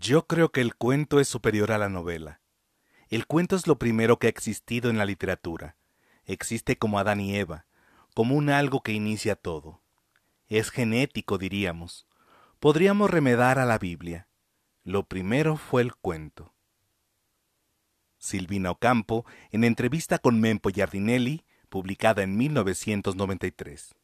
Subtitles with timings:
[0.00, 2.40] Yo creo que el cuento es superior a la novela.
[3.10, 5.76] El cuento es lo primero que ha existido en la literatura.
[6.24, 7.66] Existe como Adán y Eva,
[8.14, 9.82] como un algo que inicia todo.
[10.48, 12.06] Es genético, diríamos.
[12.60, 14.26] Podríamos remedar a la Biblia.
[14.84, 16.54] Lo primero fue el cuento.
[18.16, 23.94] Silvina Ocampo, en entrevista con Mempo Giardinelli, publicada en 1993.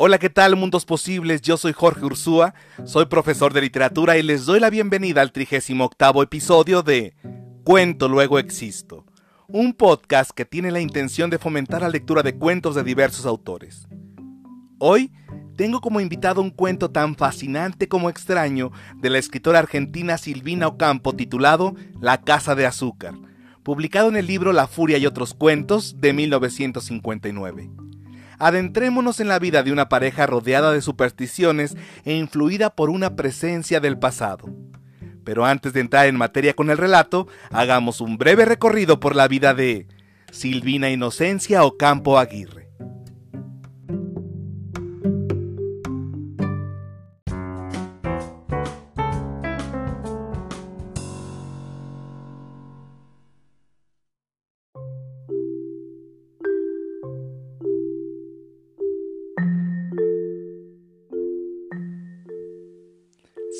[0.00, 1.42] Hola, ¿qué tal, mundos posibles?
[1.42, 6.22] Yo soy Jorge Ursúa, soy profesor de literatura y les doy la bienvenida al 38
[6.22, 7.16] episodio de
[7.64, 9.04] Cuento Luego Existo,
[9.48, 13.88] un podcast que tiene la intención de fomentar la lectura de cuentos de diversos autores.
[14.78, 15.10] Hoy
[15.56, 21.16] tengo como invitado un cuento tan fascinante como extraño de la escritora argentina Silvina Ocampo
[21.16, 23.14] titulado La Casa de Azúcar,
[23.64, 27.87] publicado en el libro La Furia y otros cuentos de 1959
[28.38, 33.80] adentrémonos en la vida de una pareja rodeada de supersticiones e influida por una presencia
[33.80, 34.48] del pasado.
[35.24, 39.28] Pero antes de entrar en materia con el relato, hagamos un breve recorrido por la
[39.28, 39.86] vida de
[40.32, 42.67] Silvina Inocencia Ocampo Aguirre.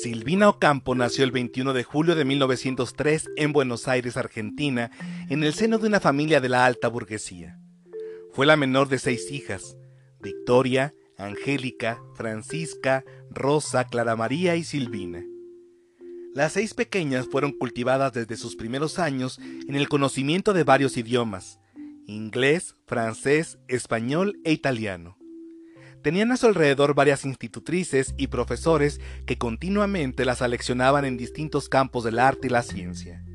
[0.01, 4.91] Silvina Ocampo nació el 21 de julio de 1903 en Buenos Aires, Argentina,
[5.29, 7.59] en el seno de una familia de la alta burguesía.
[8.31, 9.75] Fue la menor de seis hijas,
[10.21, 15.21] Victoria, Angélica, Francisca, Rosa, Clara María y Silvina.
[16.33, 21.59] Las seis pequeñas fueron cultivadas desde sus primeros años en el conocimiento de varios idiomas,
[22.05, 25.18] inglés, francés, español e italiano.
[26.01, 32.03] Tenían a su alrededor varias institutrices y profesores que continuamente las aleccionaban en distintos campos
[32.05, 33.25] del arte y la ciencia.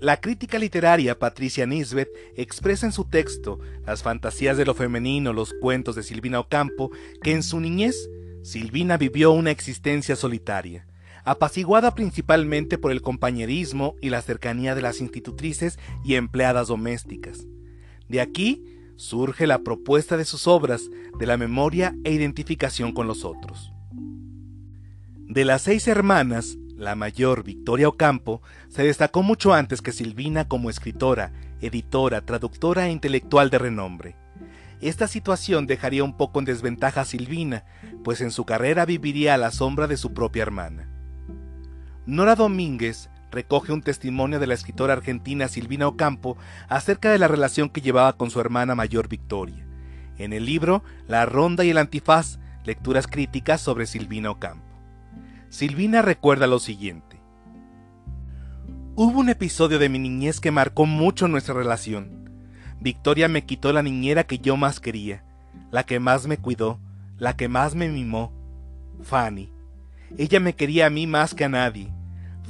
[0.00, 5.54] La crítica literaria Patricia Nisbet expresa en su texto las fantasías de lo femenino, los
[5.60, 6.90] cuentos de Silvina Ocampo,
[7.22, 8.08] que en su niñez
[8.42, 10.86] Silvina vivió una existencia solitaria,
[11.24, 17.46] apaciguada principalmente por el compañerismo y la cercanía de las institutrices y empleadas domésticas.
[18.08, 20.82] De aquí surge la propuesta de sus obras
[21.18, 23.72] de la memoria e identificación con los otros.
[25.26, 30.68] De las seis hermanas, la mayor, Victoria Ocampo, se destacó mucho antes que Silvina como
[30.68, 34.16] escritora, editora, traductora e intelectual de renombre.
[34.82, 37.64] Esta situación dejaría un poco en desventaja a Silvina,
[38.04, 40.88] pues en su carrera viviría a la sombra de su propia hermana.
[42.04, 46.36] Nora Domínguez recoge un testimonio de la escritora argentina Silvina Ocampo
[46.68, 49.66] acerca de la relación que llevaba con su hermana mayor Victoria.
[50.18, 54.66] En el libro La Ronda y el Antifaz, lecturas críticas sobre Silvina Ocampo.
[55.48, 57.20] Silvina recuerda lo siguiente.
[58.96, 62.30] Hubo un episodio de mi niñez que marcó mucho nuestra relación.
[62.80, 65.24] Victoria me quitó la niñera que yo más quería,
[65.70, 66.80] la que más me cuidó,
[67.16, 68.32] la que más me mimó,
[69.02, 69.52] Fanny.
[70.18, 71.92] Ella me quería a mí más que a nadie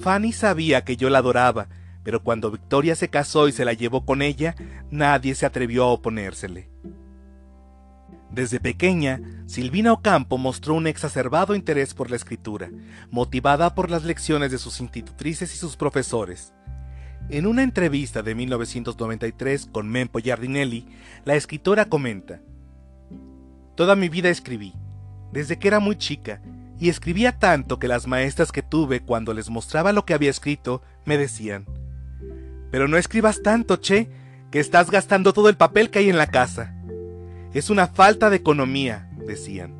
[0.01, 1.69] Fanny sabía que yo la adoraba,
[2.03, 4.55] pero cuando Victoria se casó y se la llevó con ella,
[4.91, 6.71] nadie se atrevió a oponérsele.
[8.31, 12.71] Desde pequeña, Silvina Ocampo mostró un exacerbado interés por la escritura,
[13.11, 16.55] motivada por las lecciones de sus institutrices y sus profesores.
[17.29, 20.87] En una entrevista de 1993 con Mempo Giardinelli,
[21.25, 22.41] la escritora comenta,
[23.77, 24.75] Toda mi vida escribí.
[25.33, 26.43] Desde que era muy chica,
[26.81, 30.83] y escribía tanto que las maestras que tuve cuando les mostraba lo que había escrito
[31.05, 31.67] me decían,
[32.71, 34.09] pero no escribas tanto, che,
[34.51, 36.75] que estás gastando todo el papel que hay en la casa.
[37.53, 39.75] Es una falta de economía, decían.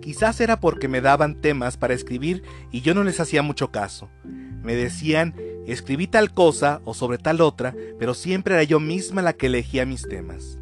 [0.00, 4.10] Quizás era porque me daban temas para escribir y yo no les hacía mucho caso.
[4.24, 5.34] Me decían,
[5.66, 9.86] escribí tal cosa o sobre tal otra, pero siempre era yo misma la que elegía
[9.86, 10.59] mis temas.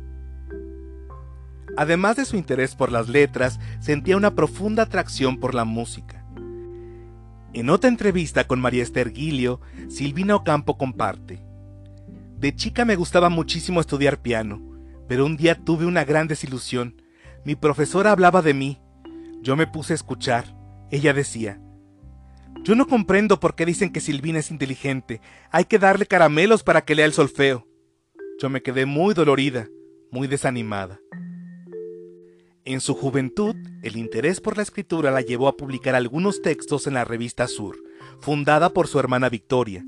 [1.79, 6.25] Además de su interés por las letras, sentía una profunda atracción por la música.
[7.53, 11.39] En otra entrevista con María Esther Guilio, Silvina Ocampo comparte.
[12.37, 14.61] De chica me gustaba muchísimo estudiar piano,
[15.07, 17.01] pero un día tuve una gran desilusión.
[17.45, 18.81] Mi profesora hablaba de mí.
[19.41, 20.57] Yo me puse a escuchar.
[20.91, 21.61] Ella decía,
[22.65, 25.21] yo no comprendo por qué dicen que Silvina es inteligente.
[25.53, 27.69] Hay que darle caramelos para que lea el solfeo.
[28.43, 29.69] Yo me quedé muy dolorida,
[30.11, 30.99] muy desanimada.
[32.69, 36.93] En su juventud, el interés por la escritura la llevó a publicar algunos textos en
[36.93, 37.79] la revista Sur,
[38.21, 39.87] fundada por su hermana Victoria,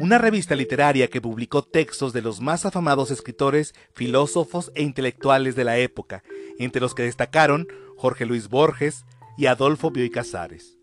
[0.00, 5.64] una revista literaria que publicó textos de los más afamados escritores, filósofos e intelectuales de
[5.64, 6.24] la época,
[6.58, 7.68] entre los que destacaron
[7.98, 9.04] Jorge Luis Borges
[9.36, 10.78] y Adolfo Bioy Casares.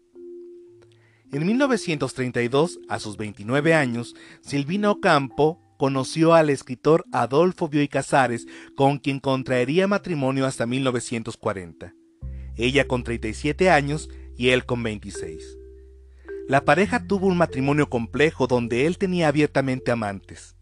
[1.32, 8.46] En 1932, a sus 29 años, Silvina Ocampo conoció al escritor Adolfo Bioy Casares,
[8.76, 11.94] con quien contraería matrimonio hasta 1940.
[12.58, 15.58] Ella con 37 años y él con 26.
[16.50, 20.58] La pareja tuvo un matrimonio complejo donde él tenía abiertamente amantes.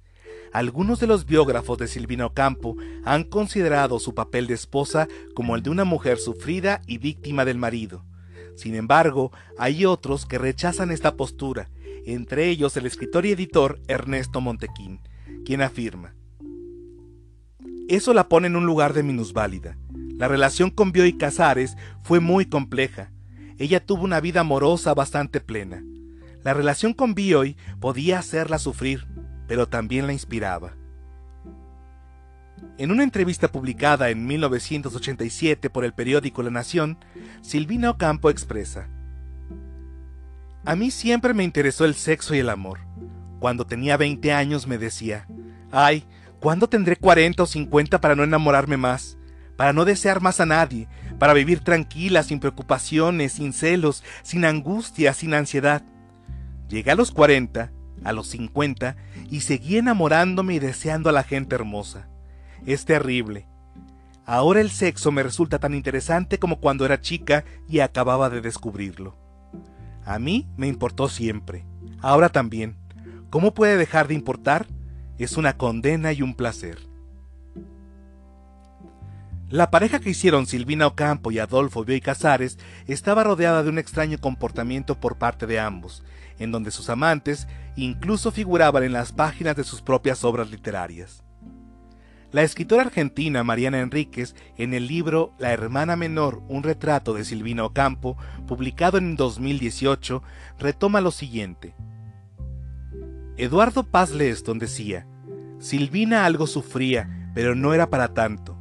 [0.54, 5.64] Algunos de los biógrafos de Silvina Ocampo han considerado su papel de esposa como el
[5.64, 8.06] de una mujer sufrida y víctima del marido.
[8.56, 11.70] Sin embargo, hay otros que rechazan esta postura,
[12.14, 15.00] entre ellos el escritor y editor Ernesto Montequín,
[15.46, 16.16] quien afirma,
[17.88, 19.78] Eso la pone en un lugar de minusválida.
[20.18, 23.12] La relación con Bioy Casares fue muy compleja,
[23.60, 25.84] ella tuvo una vida amorosa bastante plena.
[26.44, 29.08] La relación con Bioy podía hacerla sufrir,
[29.48, 30.76] pero también la inspiraba.
[32.78, 37.00] En una entrevista publicada en 1987 por el periódico La Nación,
[37.42, 38.88] Silvina Ocampo expresa,
[40.68, 42.80] A mí siempre me interesó el sexo y el amor.
[43.40, 45.26] Cuando tenía 20 años me decía,
[45.72, 46.04] ay,
[46.42, 49.18] ¿cuándo tendré 40 o 50 para no enamorarme más?
[49.56, 55.14] Para no desear más a nadie, para vivir tranquila, sin preocupaciones, sin celos, sin angustia,
[55.14, 55.84] sin ansiedad.
[56.68, 57.72] Llegué a los 40,
[58.04, 58.98] a los 50,
[59.30, 62.10] y seguí enamorándome y deseando a la gente hermosa.
[62.66, 63.48] Es terrible.
[64.26, 69.27] Ahora el sexo me resulta tan interesante como cuando era chica y acababa de descubrirlo.
[70.08, 71.66] A mí me importó siempre.
[72.00, 72.78] Ahora también.
[73.30, 74.66] ¿Cómo puede dejar de importar?
[75.18, 76.80] Es una condena y un placer.
[79.50, 82.58] La pareja que hicieron Silvina Ocampo y Adolfo Bioy Casares
[82.88, 86.06] estaba rodeada de un extraño comportamiento por parte de ambos,
[86.40, 87.46] en donde sus amantes
[87.76, 91.22] incluso figuraban en las páginas de sus propias obras literarias.
[92.38, 97.66] La escritora argentina Mariana Enríquez, en el libro La hermana menor, un retrato de Silvina
[97.66, 100.22] Ocampo, publicado en 2018,
[100.60, 101.74] retoma lo siguiente.
[103.38, 105.08] Eduardo Paz Leston decía,
[105.58, 108.56] Silvina algo sufría, pero no era para tanto.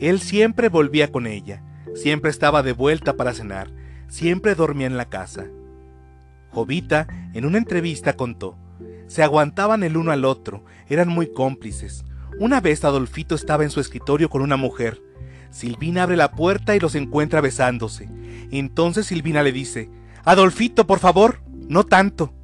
[0.00, 3.70] Él siempre volvía con ella, siempre estaba de vuelta para cenar,
[4.06, 5.46] siempre dormía en la casa.
[6.50, 8.58] Jovita, en una entrevista, contó,
[9.06, 12.04] se aguantaban el uno al otro, eran muy cómplices.
[12.40, 15.00] Una vez Adolfito estaba en su escritorio con una mujer.
[15.50, 18.08] Silvina abre la puerta y los encuentra besándose.
[18.50, 19.88] Entonces Silvina le dice,
[20.24, 22.34] Adolfito, por favor, no tanto.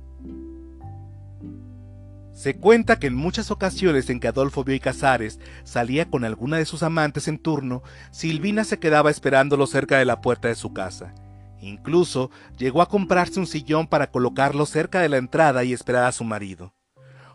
[2.33, 6.65] Se cuenta que en muchas ocasiones en que Adolfo Bioy Casares salía con alguna de
[6.65, 7.83] sus amantes en turno,
[8.13, 11.15] Silvina se quedaba esperándolo cerca de la puerta de su casa.
[11.61, 16.13] Incluso llegó a comprarse un sillón para colocarlo cerca de la entrada y esperar a
[16.13, 16.73] su marido.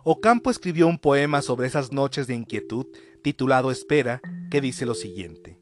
[0.07, 2.85] Ocampo escribió un poema sobre esas noches de inquietud,
[3.23, 4.21] titulado Espera,
[4.51, 5.59] que dice lo siguiente.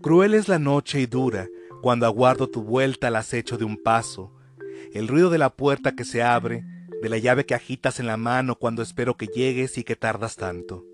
[0.00, 1.48] Cruel es la noche y dura,
[1.82, 4.32] cuando aguardo tu vuelta al acecho de un paso,
[4.92, 6.64] el ruido de la puerta que se abre,
[7.02, 10.36] de la llave que agitas en la mano cuando espero que llegues y que tardas
[10.36, 10.84] tanto.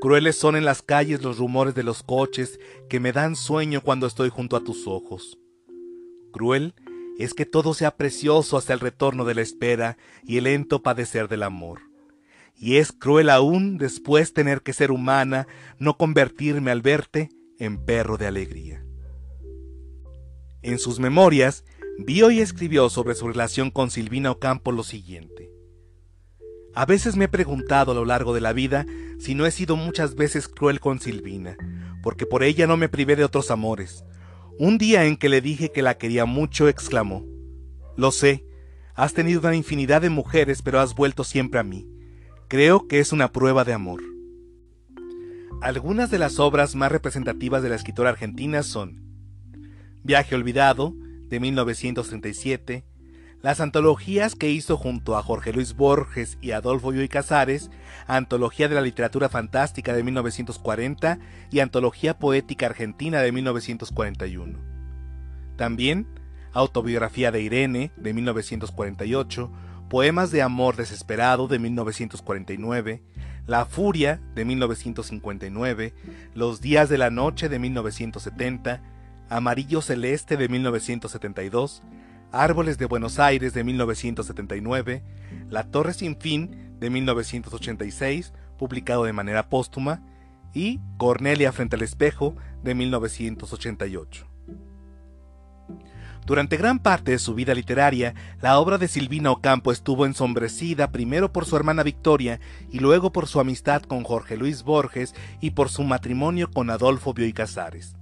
[0.00, 2.58] Crueles son en las calles los rumores de los coches
[2.88, 5.38] que me dan sueño cuando estoy junto a tus ojos.
[6.32, 6.74] Cruel
[7.18, 11.28] es que todo sea precioso hasta el retorno de la espera y el lento padecer
[11.28, 11.80] del amor.
[12.56, 15.46] Y es cruel aún después tener que ser humana,
[15.78, 18.84] no convertirme al verte en perro de alegría.
[20.62, 21.64] En sus memorias,
[22.00, 25.50] Vio y escribió sobre su relación con Silvina Ocampo lo siguiente.
[26.72, 28.86] A veces me he preguntado a lo largo de la vida
[29.18, 31.56] si no he sido muchas veces cruel con Silvina,
[32.00, 34.04] porque por ella no me privé de otros amores.
[34.60, 37.24] Un día en que le dije que la quería mucho, exclamó,
[37.96, 38.44] Lo sé,
[38.96, 41.86] has tenido una infinidad de mujeres, pero has vuelto siempre a mí.
[42.48, 44.02] Creo que es una prueba de amor.
[45.62, 49.04] Algunas de las obras más representativas de la escritora argentina son
[50.02, 50.92] Viaje olvidado,
[51.28, 52.84] de 1937,
[53.42, 57.70] las antologías que hizo junto a Jorge Luis Borges y Adolfo Bioy Casares,
[58.06, 61.18] Antología de la Literatura Fantástica de 1940
[61.50, 64.58] y Antología Poética Argentina de 1941.
[65.56, 66.06] También
[66.52, 69.52] Autobiografía de Irene de 1948,
[69.88, 73.02] Poemas de Amor Desesperado de 1949,
[73.46, 75.94] La Furia de 1959,
[76.34, 78.82] Los Días de la Noche de 1970,
[79.28, 81.82] Amarillo Celeste de 1972,
[82.32, 85.02] Árboles de Buenos Aires de 1979,
[85.48, 90.02] La Torre Sin Fin de 1986, publicado de manera póstuma,
[90.52, 94.26] y Cornelia frente al espejo de 1988.
[96.26, 101.32] Durante gran parte de su vida literaria, la obra de Silvina Ocampo estuvo ensombrecida primero
[101.32, 105.70] por su hermana Victoria y luego por su amistad con Jorge Luis Borges y por
[105.70, 107.97] su matrimonio con Adolfo Bioy Casares.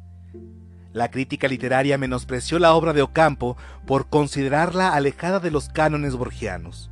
[0.97, 6.91] La crítica literaria menospreció la obra de Ocampo por considerarla alejada de los cánones borgianos.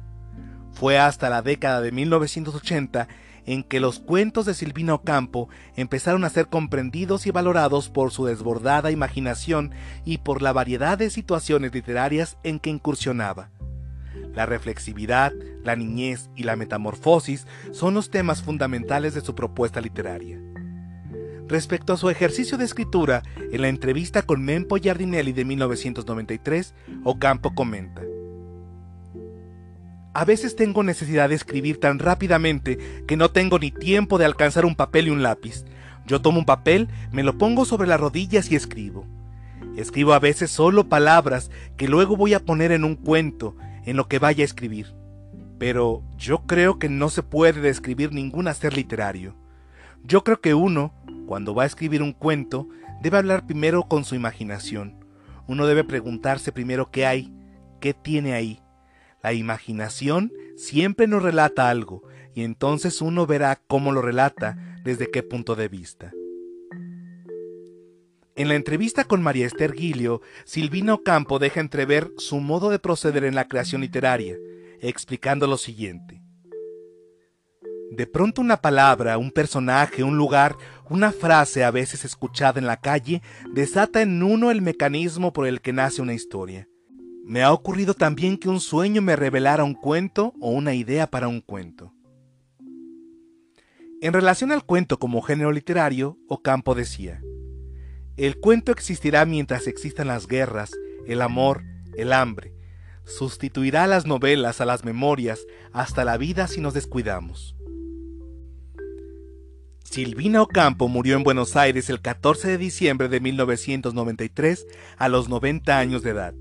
[0.75, 3.08] Fue hasta la década de 1980
[3.46, 8.26] en que los cuentos de Silvina Ocampo empezaron a ser comprendidos y valorados por su
[8.26, 9.70] desbordada imaginación
[10.04, 13.49] y por la variedad de situaciones literarias en que incursionaba.
[14.34, 15.32] La reflexividad,
[15.62, 20.38] la niñez y la metamorfosis son los temas fundamentales de su propuesta literaria.
[21.48, 23.22] Respecto a su ejercicio de escritura,
[23.52, 26.74] en la entrevista con Mempo Giardinelli de 1993,
[27.04, 28.02] Ocampo comenta,
[30.14, 34.64] a veces tengo necesidad de escribir tan rápidamente que no tengo ni tiempo de alcanzar
[34.64, 35.64] un papel y un lápiz.
[36.06, 39.06] Yo tomo un papel, me lo pongo sobre las rodillas y escribo.
[39.76, 44.06] Escribo a veces solo palabras que luego voy a poner en un cuento, en lo
[44.06, 44.94] que vaya a escribir.
[45.58, 49.34] Pero yo creo que no se puede describir ningún hacer literario.
[50.04, 50.94] Yo creo que uno,
[51.26, 52.69] cuando va a escribir un cuento,
[53.02, 55.04] debe hablar primero con su imaginación.
[55.47, 57.33] Uno debe preguntarse primero qué hay,
[57.81, 58.64] qué tiene ahí,
[59.25, 62.02] la imaginación siempre nos relata algo
[62.35, 66.12] y entonces uno verá cómo lo relata, desde qué punto de vista.
[68.37, 73.25] En la entrevista con María Esther Guilio, Silvina Ocampo deja entrever su modo de proceder
[73.25, 74.37] en la creación literaria,
[74.81, 76.24] explicando lo siguiente.
[77.94, 80.56] De pronto una palabra, un personaje, un lugar,
[80.90, 83.22] una frase a veces escuchada en la calle,
[83.52, 86.66] desata en uno el mecanismo por el que nace una historia.
[87.24, 91.28] Me ha ocurrido también que un sueño me revelara un cuento o una idea para
[91.28, 91.94] un cuento.
[94.00, 97.22] En relación al cuento como género literario, Ocampo decía,
[98.16, 100.72] El cuento existirá mientras existan las guerras,
[101.06, 101.62] el amor,
[101.96, 102.56] el hambre.
[103.04, 107.54] Sustituirá a las novelas, a las memorias, hasta la vida si nos descuidamos.
[109.94, 115.78] Silvina Ocampo murió en Buenos Aires el 14 de diciembre de 1993 a los 90
[115.78, 116.34] años de edad.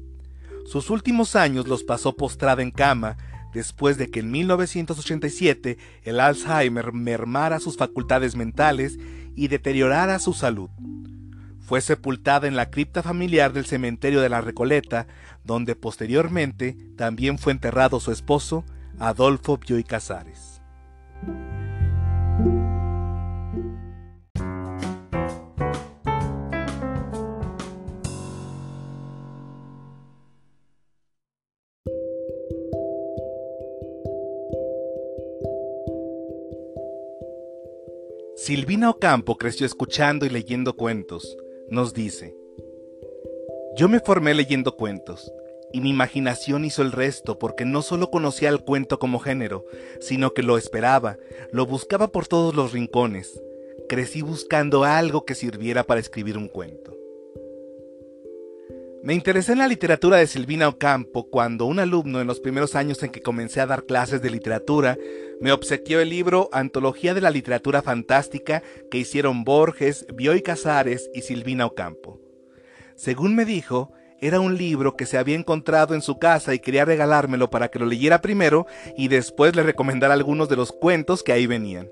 [0.66, 3.16] Sus últimos años los pasó postrada en cama,
[3.54, 8.98] después de que en 1987 el Alzheimer mermara sus facultades mentales
[9.36, 10.72] y deteriorara su salud.
[11.60, 15.06] Fue sepultada en la cripta familiar del cementerio de la Recoleta,
[15.44, 18.66] donde posteriormente también fue enterrado su esposo,
[18.98, 20.60] Adolfo Bioy Casares.
[38.54, 41.40] Silvina Ocampo creció escuchando y leyendo cuentos.
[41.72, 42.36] Nos dice,
[43.76, 45.34] yo me formé leyendo cuentos,
[45.72, 49.66] y mi imaginación hizo el resto porque no solo conocía el cuento como género,
[50.02, 51.18] sino que lo esperaba,
[51.52, 53.42] lo buscaba por todos los rincones.
[53.90, 56.93] Crecí buscando algo que sirviera para escribir un cuento.
[59.04, 63.04] Me interesé en la literatura de Silvina Ocampo cuando un alumno en los primeros años
[63.04, 64.98] en que comencé a dar clases de literatura
[65.42, 71.20] me obsequió el libro Antología de la Literatura Fantástica que hicieron Borges, Bioy Casares y
[71.20, 72.22] Silvina Ocampo.
[72.96, 73.92] Según me dijo,
[74.22, 77.80] era un libro que se había encontrado en su casa y quería regalármelo para que
[77.80, 81.90] lo leyera primero y después le recomendara algunos de los cuentos que ahí venían.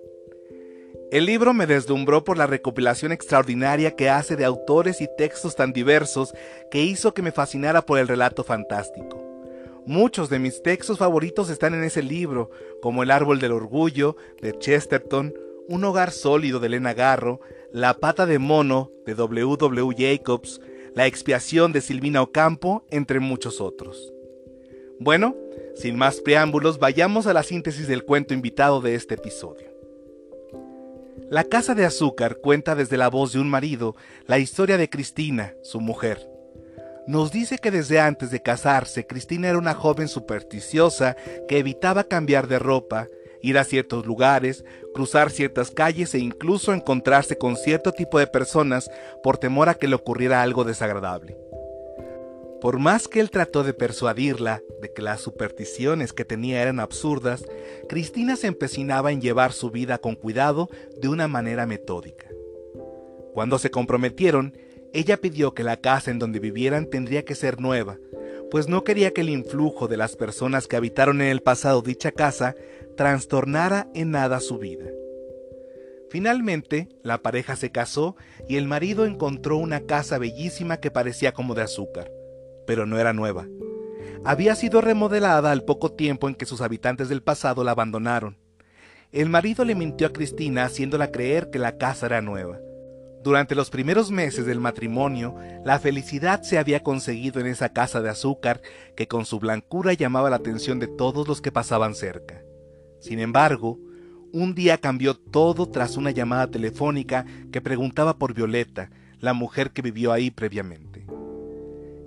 [1.11, 5.73] El libro me deslumbró por la recopilación extraordinaria que hace de autores y textos tan
[5.73, 6.33] diversos
[6.71, 9.21] que hizo que me fascinara por el relato fantástico.
[9.85, 12.49] Muchos de mis textos favoritos están en ese libro,
[12.81, 15.33] como El árbol del orgullo de Chesterton,
[15.67, 17.41] Un hogar sólido de Elena Garro,
[17.73, 19.57] La pata de mono de W.
[19.57, 19.89] W.
[19.97, 20.61] Jacobs,
[20.95, 24.13] La expiación de Silvina Ocampo, entre muchos otros.
[24.97, 25.35] Bueno,
[25.75, 29.70] sin más preámbulos, vayamos a la síntesis del cuento invitado de este episodio.
[31.31, 33.95] La Casa de Azúcar cuenta desde la voz de un marido
[34.27, 36.29] la historia de Cristina, su mujer.
[37.07, 41.15] Nos dice que desde antes de casarse, Cristina era una joven supersticiosa
[41.47, 43.07] que evitaba cambiar de ropa,
[43.41, 48.91] ir a ciertos lugares, cruzar ciertas calles e incluso encontrarse con cierto tipo de personas
[49.23, 51.38] por temor a que le ocurriera algo desagradable.
[52.61, 57.43] Por más que él trató de persuadirla de que las supersticiones que tenía eran absurdas,
[57.89, 60.69] Cristina se empecinaba en llevar su vida con cuidado
[61.01, 62.27] de una manera metódica.
[63.33, 64.55] Cuando se comprometieron,
[64.93, 67.97] ella pidió que la casa en donde vivieran tendría que ser nueva,
[68.51, 72.11] pues no quería que el influjo de las personas que habitaron en el pasado dicha
[72.11, 72.55] casa
[72.95, 74.85] trastornara en nada su vida.
[76.11, 78.15] Finalmente, la pareja se casó
[78.47, 82.11] y el marido encontró una casa bellísima que parecía como de azúcar
[82.65, 83.47] pero no era nueva.
[84.23, 88.37] Había sido remodelada al poco tiempo en que sus habitantes del pasado la abandonaron.
[89.11, 92.59] El marido le mintió a Cristina haciéndola creer que la casa era nueva.
[93.23, 98.09] Durante los primeros meses del matrimonio, la felicidad se había conseguido en esa casa de
[98.09, 98.61] azúcar
[98.95, 102.41] que con su blancura llamaba la atención de todos los que pasaban cerca.
[102.99, 103.77] Sin embargo,
[104.33, 108.89] un día cambió todo tras una llamada telefónica que preguntaba por Violeta,
[109.19, 110.90] la mujer que vivió ahí previamente.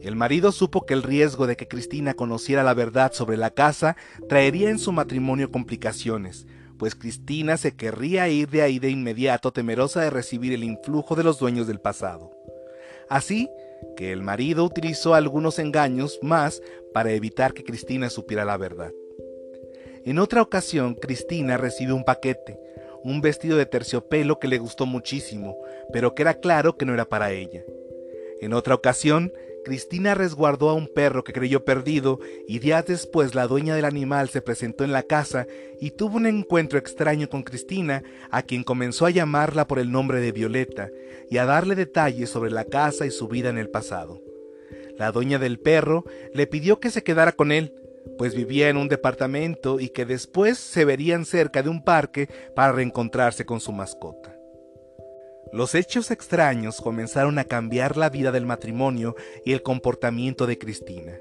[0.04, 3.96] El marido supo que el riesgo de que Cristina conociera la verdad sobre la casa
[4.28, 6.46] traería en su matrimonio complicaciones,
[6.78, 11.24] pues Cristina se querría ir de ahí de inmediato temerosa de recibir el influjo de
[11.24, 12.30] los dueños del pasado.
[13.08, 13.48] Así
[13.96, 16.60] que el marido utilizó algunos engaños más
[16.92, 18.92] para evitar que Cristina supiera la verdad.
[20.04, 22.58] En otra ocasión, Cristina recibió un paquete,
[23.02, 25.56] un vestido de terciopelo que le gustó muchísimo,
[25.94, 27.64] pero que era claro que no era para ella.
[28.42, 29.32] En otra ocasión,
[29.64, 34.28] Cristina resguardó a un perro que creyó perdido y días después la dueña del animal
[34.28, 35.46] se presentó en la casa
[35.80, 40.20] y tuvo un encuentro extraño con Cristina, a quien comenzó a llamarla por el nombre
[40.20, 40.90] de Violeta
[41.28, 44.22] y a darle detalles sobre la casa y su vida en el pasado.
[44.96, 47.72] La dueña del perro le pidió que se quedara con él,
[48.18, 52.72] pues vivía en un departamento y que después se verían cerca de un parque para
[52.72, 54.33] reencontrarse con su mascota.
[55.54, 61.20] Los hechos extraños comenzaron a cambiar la vida del matrimonio y el comportamiento de Cristina.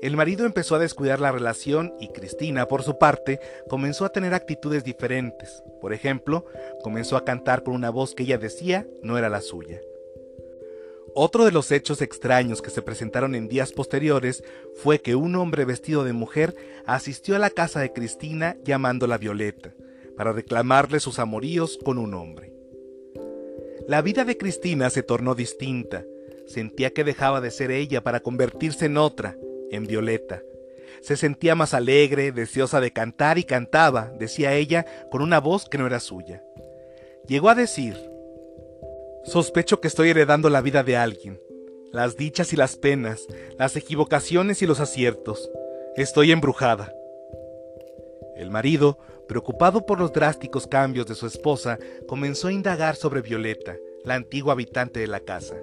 [0.00, 4.32] El marido empezó a descuidar la relación y Cristina, por su parte, comenzó a tener
[4.32, 5.62] actitudes diferentes.
[5.82, 6.46] Por ejemplo,
[6.82, 9.82] comenzó a cantar con una voz que ella decía no era la suya.
[11.14, 14.42] Otro de los hechos extraños que se presentaron en días posteriores
[14.76, 16.56] fue que un hombre vestido de mujer
[16.86, 19.74] asistió a la casa de Cristina llamándola Violeta,
[20.16, 22.57] para reclamarle sus amoríos con un hombre.
[23.88, 26.04] La vida de Cristina se tornó distinta.
[26.46, 29.38] Sentía que dejaba de ser ella para convertirse en otra,
[29.70, 30.42] en Violeta.
[31.00, 35.78] Se sentía más alegre, deseosa de cantar y cantaba, decía ella, con una voz que
[35.78, 36.44] no era suya.
[37.26, 37.96] Llegó a decir,
[39.24, 41.40] Sospecho que estoy heredando la vida de alguien,
[41.90, 43.26] las dichas y las penas,
[43.58, 45.50] las equivocaciones y los aciertos.
[45.96, 46.92] Estoy embrujada.
[48.36, 48.98] El marido,
[49.28, 54.54] preocupado por los drásticos cambios de su esposa, comenzó a indagar sobre Violeta, la antigua
[54.54, 55.54] habitante de la casa.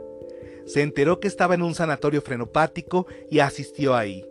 [0.66, 4.26] Se enteró que estaba en un sanatorio frenopático y asistió ahí.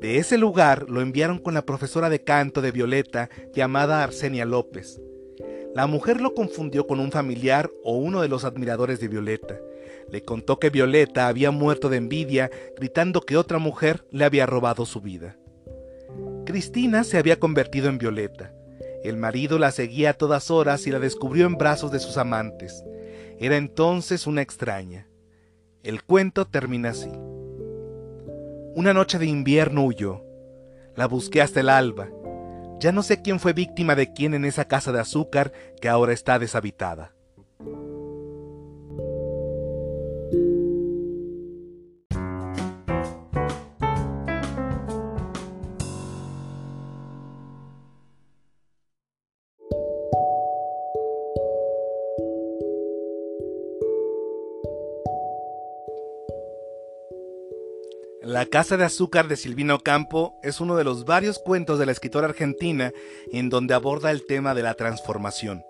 [0.00, 5.00] De ese lugar lo enviaron con la profesora de canto de Violeta llamada Arsenia López.
[5.74, 9.58] La mujer lo confundió con un familiar o uno de los admiradores de Violeta.
[10.10, 14.86] Le contó que Violeta había muerto de envidia gritando que otra mujer le había robado
[14.86, 15.36] su vida.
[16.44, 18.52] Cristina se había convertido en Violeta.
[19.02, 22.84] El marido la seguía a todas horas y la descubrió en brazos de sus amantes.
[23.38, 25.08] Era entonces una extraña.
[25.82, 27.10] El cuento termina así.
[28.74, 30.24] Una noche de invierno huyó.
[30.96, 32.08] La busqué hasta el alba.
[32.80, 36.12] Ya no sé quién fue víctima de quién en esa casa de azúcar que ahora
[36.12, 37.14] está deshabitada.
[58.24, 61.92] La Casa de Azúcar de Silvino Campo es uno de los varios cuentos de la
[61.92, 62.90] escritora argentina
[63.30, 65.62] en donde aborda el tema de la transformación.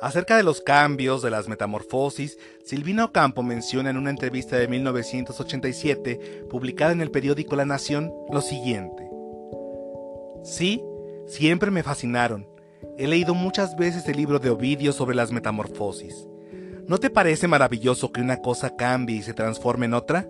[0.00, 6.46] Acerca de los cambios, de las metamorfosis, Silvino Campo menciona en una entrevista de 1987,
[6.48, 9.10] publicada en el periódico La Nación, lo siguiente.
[10.44, 10.82] Sí,
[11.26, 12.48] siempre me fascinaron.
[12.96, 16.26] He leído muchas veces el libro de Ovidio sobre las metamorfosis.
[16.86, 20.26] ¿No te parece maravilloso que una cosa cambie y se transforme en otra?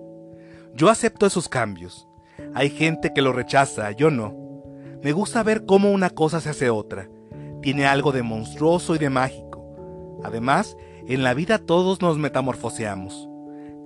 [0.77, 2.07] Yo acepto esos cambios.
[2.55, 4.37] Hay gente que lo rechaza, yo no.
[5.03, 7.09] Me gusta ver cómo una cosa se hace otra.
[7.62, 10.21] Tiene algo de monstruoso y de mágico.
[10.23, 10.77] Además,
[11.09, 13.27] en la vida todos nos metamorfoseamos.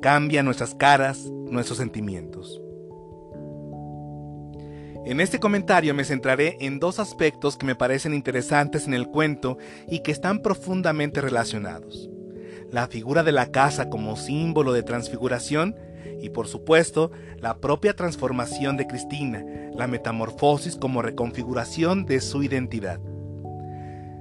[0.02, 2.60] Cambian nuestras caras, nuestros sentimientos.
[5.06, 9.58] En este comentario me centraré en dos aspectos que me parecen interesantes en el cuento
[9.88, 12.10] y que están profundamente relacionados.
[12.72, 15.76] La figura de la casa como símbolo de transfiguración
[16.20, 23.00] y por supuesto la propia transformación de Cristina, la metamorfosis como reconfiguración de su identidad.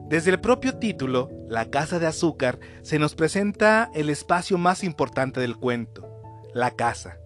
[0.09, 5.39] Desde el propio título, La Casa de Azúcar, se nos presenta el espacio más importante
[5.39, 6.09] del cuento,
[6.53, 7.19] la casa.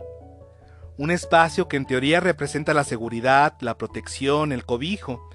[0.98, 5.28] Un espacio que en teoría representa la seguridad, la protección, el cobijo.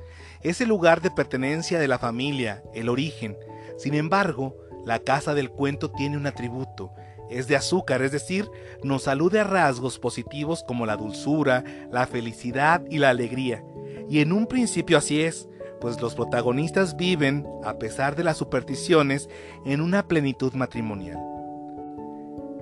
[0.43, 3.37] Es el lugar de pertenencia de la familia, el origen.
[3.79, 4.55] Sin embargo,
[4.85, 6.93] la casa del cuento tiene un atributo,
[7.31, 8.51] es de azúcar, es decir,
[8.83, 13.65] nos alude a rasgos positivos como la dulzura, la felicidad y la alegría.
[14.09, 15.49] Y en un principio así es,
[15.81, 19.29] pues los protagonistas viven, a pesar de las supersticiones,
[19.65, 21.19] en una plenitud matrimonial.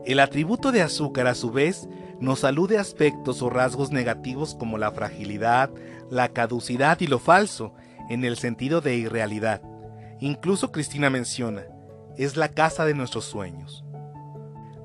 [0.04, 1.88] El atributo de azúcar, a su vez,
[2.20, 5.70] nos alude a aspectos o rasgos negativos como la fragilidad,
[6.10, 7.72] la caducidad y lo falso,
[8.08, 9.62] en el sentido de irrealidad.
[10.20, 11.66] Incluso Cristina menciona,
[12.16, 13.85] es la casa de nuestros sueños.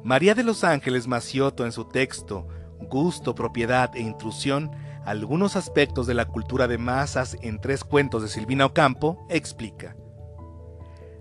[0.04, 2.48] María de los Ángeles Macioto en su texto
[2.90, 4.72] Gusto, Propiedad e Intrusión,
[5.06, 9.96] algunos aspectos de la cultura de masas en tres cuentos de Silvina Ocampo, explica.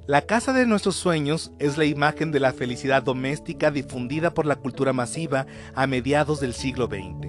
[0.06, 4.56] La casa de nuestros sueños es la imagen de la felicidad doméstica difundida por la
[4.56, 7.28] cultura masiva a mediados del siglo XX.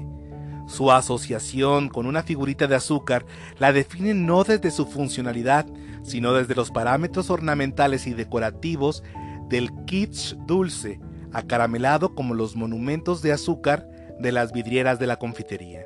[0.67, 3.25] Su asociación con una figurita de azúcar
[3.59, 5.67] la define no desde su funcionalidad,
[6.01, 9.03] sino desde los parámetros ornamentales y decorativos
[9.49, 11.01] del kitsch dulce,
[11.33, 13.87] acaramelado como los monumentos de azúcar
[14.19, 15.85] de las vidrieras de la confitería.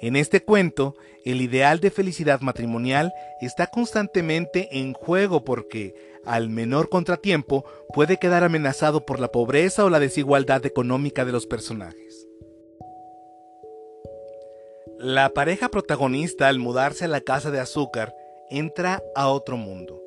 [0.00, 0.94] En este cuento,
[1.24, 5.94] el ideal de felicidad matrimonial está constantemente en juego porque,
[6.24, 11.46] al menor contratiempo, puede quedar amenazado por la pobreza o la desigualdad económica de los
[11.46, 12.26] personajes.
[14.98, 18.14] La pareja protagonista al mudarse a la casa de azúcar
[18.50, 20.00] entra a otro mundo,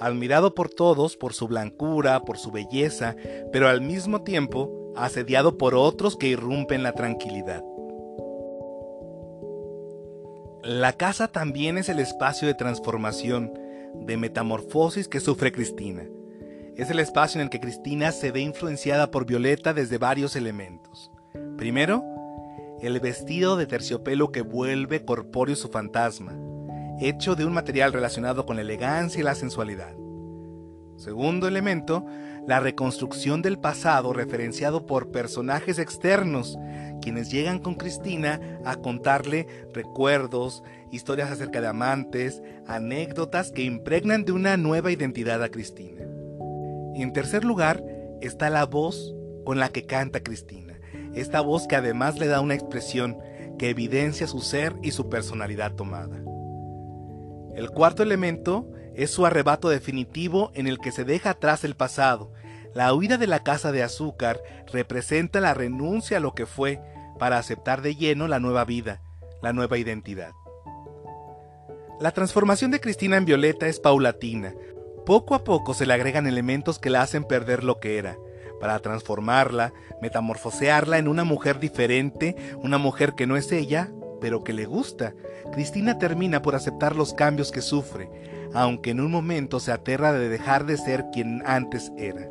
[0.00, 3.16] admirado por todos por su blancura, por su belleza,
[3.52, 7.62] pero al mismo tiempo asediado por otros que irrumpen la tranquilidad.
[10.62, 13.52] La casa también es el espacio de transformación,
[13.94, 16.04] de metamorfosis que sufre Cristina.
[16.76, 21.10] Es el espacio en el que Cristina se ve influenciada por Violeta desde varios elementos.
[21.56, 22.04] Primero,
[22.80, 26.36] el vestido de terciopelo que vuelve corpóreo su fantasma,
[27.00, 29.94] hecho de un material relacionado con la elegancia y la sensualidad.
[30.96, 32.04] Segundo elemento,
[32.46, 36.58] la reconstrucción del pasado referenciado por personajes externos,
[37.00, 44.32] quienes llegan con Cristina a contarle recuerdos, historias acerca de amantes, anécdotas que impregnan de
[44.32, 46.02] una nueva identidad a Cristina.
[46.94, 47.84] Y en tercer lugar
[48.20, 50.80] está la voz con la que canta Cristina,
[51.14, 53.18] esta voz que además le da una expresión
[53.58, 56.20] que evidencia su ser y su personalidad tomada.
[57.58, 62.32] El cuarto elemento es su arrebato definitivo en el que se deja atrás el pasado.
[62.72, 64.40] La huida de la casa de azúcar
[64.72, 66.80] representa la renuncia a lo que fue
[67.18, 69.02] para aceptar de lleno la nueva vida,
[69.42, 70.30] la nueva identidad.
[71.98, 74.54] La transformación de Cristina en Violeta es paulatina.
[75.04, 78.18] Poco a poco se le agregan elementos que la hacen perder lo que era,
[78.60, 84.52] para transformarla, metamorfosearla en una mujer diferente, una mujer que no es ella, pero que
[84.52, 85.14] le gusta,
[85.52, 88.10] Cristina termina por aceptar los cambios que sufre,
[88.54, 92.30] aunque en un momento se aterra de dejar de ser quien antes era.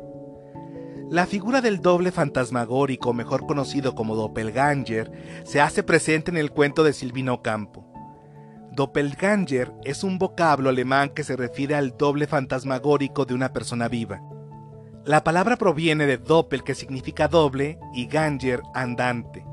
[1.10, 5.10] La figura del doble fantasmagórico, mejor conocido como Doppelganger,
[5.44, 7.86] se hace presente en el cuento de Silvino Campo.
[8.72, 14.20] Doppelganger es un vocablo alemán que se refiere al doble fantasmagórico de una persona viva.
[15.06, 19.46] La palabra proviene de Doppel, que significa doble, y Ganger, andante.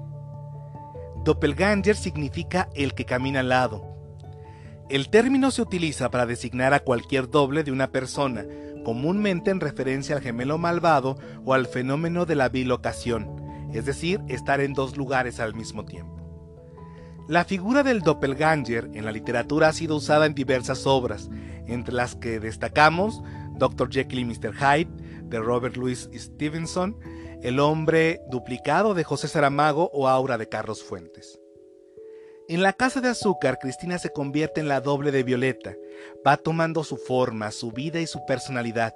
[1.26, 3.84] Doppelganger significa el que camina al lado.
[4.92, 8.46] El término se utiliza para designar a cualquier doble de una persona,
[8.84, 13.42] comúnmente en referencia al gemelo malvado o al fenómeno de la bilocación,
[13.74, 16.16] es decir, estar en dos lugares al mismo tiempo.
[17.28, 21.32] La figura del doppelganger en la literatura ha sido usada en diversas obras,
[21.66, 23.24] entre las que destacamos
[23.58, 23.90] Dr.
[23.90, 24.54] Jekyll y Mr.
[24.54, 24.92] Hyde
[25.24, 26.96] de Robert Louis Stevenson,
[27.46, 31.40] el hombre duplicado de José Saramago o Aura de Carlos Fuentes.
[32.50, 35.76] En la casa de azúcar, Cristina se convierte en la doble de Violeta,
[36.26, 38.96] va tomando su forma, su vida y su personalidad.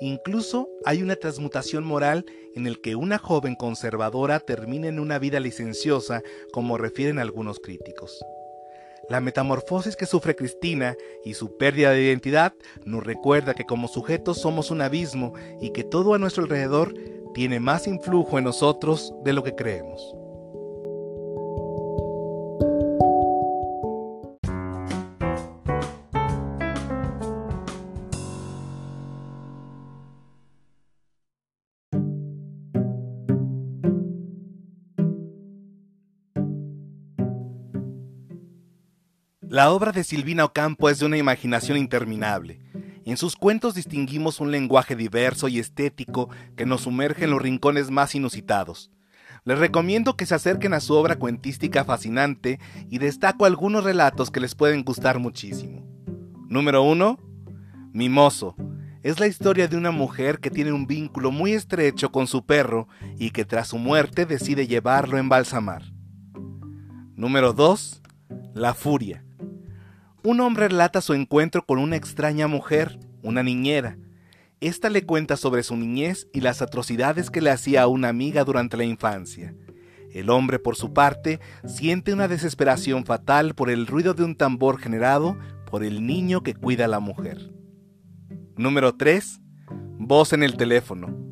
[0.00, 2.24] Incluso hay una transmutación moral
[2.54, 8.24] en el que una joven conservadora termina en una vida licenciosa, como refieren algunos críticos.
[9.08, 14.40] La metamorfosis que sufre Cristina y su pérdida de identidad nos recuerda que como sujetos
[14.40, 16.94] somos un abismo y que todo a nuestro alrededor
[17.36, 20.00] tiene más influjo en nosotros de lo que creemos.
[39.42, 42.65] La obra de Silvina Ocampo es de una imaginación interminable.
[43.06, 47.92] En sus cuentos distinguimos un lenguaje diverso y estético que nos sumerge en los rincones
[47.92, 48.90] más inusitados.
[49.44, 52.58] Les recomiendo que se acerquen a su obra cuentística fascinante
[52.90, 55.86] y destaco algunos relatos que les pueden gustar muchísimo.
[56.48, 57.16] Número 1.
[57.92, 58.56] Mimoso.
[59.04, 62.88] es la historia de una mujer que tiene un vínculo muy estrecho con su perro
[63.20, 65.84] y que tras su muerte decide llevarlo a embalsamar.
[67.14, 68.02] Número 2.
[68.52, 69.25] La furia.
[70.26, 73.96] Un hombre relata su encuentro con una extraña mujer, una niñera.
[74.60, 78.42] Esta le cuenta sobre su niñez y las atrocidades que le hacía a una amiga
[78.42, 79.54] durante la infancia.
[80.10, 84.80] El hombre, por su parte, siente una desesperación fatal por el ruido de un tambor
[84.80, 85.38] generado
[85.70, 87.52] por el niño que cuida a la mujer.
[88.56, 89.40] Número 3.
[90.00, 91.25] Voz en el teléfono.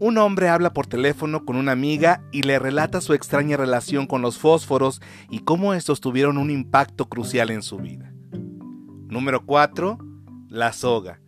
[0.00, 4.22] Un hombre habla por teléfono con una amiga y le relata su extraña relación con
[4.22, 8.12] los fósforos y cómo estos tuvieron un impacto crucial en su vida.
[9.08, 9.98] Número 4.
[10.48, 11.20] La soga.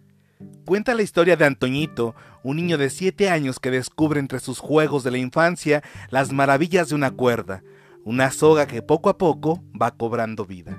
[0.67, 5.03] Cuenta la historia de Antoñito, un niño de 7 años que descubre entre sus juegos
[5.03, 7.65] de la infancia las maravillas de una cuerda,
[8.05, 10.79] una soga que poco a poco va cobrando vida.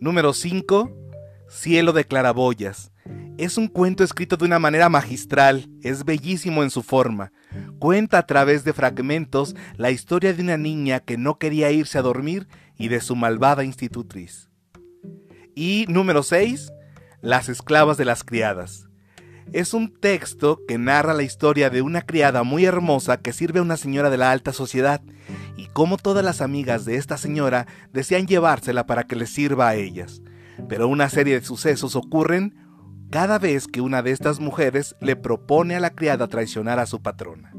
[0.00, 0.90] Número 5.
[1.48, 2.90] Cielo de claraboyas.
[3.38, 7.32] Es un cuento escrito de una manera magistral, es bellísimo en su forma.
[7.78, 12.02] Cuenta a través de fragmentos la historia de una niña que no quería irse a
[12.02, 14.48] dormir y de su malvada institutriz.
[15.54, 16.72] Y número 6.
[17.20, 18.88] Las esclavas de las criadas.
[19.52, 23.62] Es un texto que narra la historia de una criada muy hermosa que sirve a
[23.62, 25.02] una señora de la alta sociedad
[25.56, 29.74] y cómo todas las amigas de esta señora desean llevársela para que les sirva a
[29.76, 30.22] ellas.
[30.68, 32.65] Pero una serie de sucesos ocurren
[33.10, 37.00] cada vez que una de estas mujeres le propone a la criada traicionar a su
[37.00, 37.52] patrona.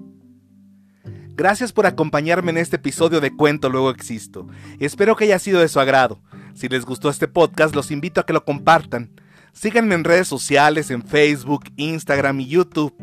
[1.36, 4.47] Gracias por acompañarme en este episodio de Cuento Luego Existo.
[4.79, 6.19] Espero que haya sido de su agrado.
[6.55, 9.12] Si les gustó este podcast, los invito a que lo compartan.
[9.53, 12.95] Síganme en redes sociales, en Facebook, Instagram y YouTube.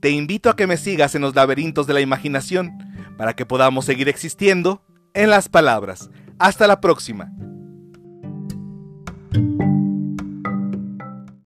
[0.00, 2.76] Te invito a que me sigas en los laberintos de la imaginación
[3.16, 6.10] para que podamos seguir existiendo en las palabras.
[6.38, 7.32] Hasta la próxima.